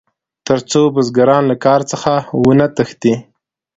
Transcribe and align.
تر 0.47 0.59
څو 0.71 0.81
بزګران 0.95 1.43
له 1.51 1.55
کار 1.65 1.81
څخه 1.91 2.11
ونه 2.45 2.67
تښتي. 2.75 3.13